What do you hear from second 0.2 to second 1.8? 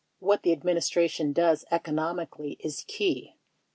the Administration does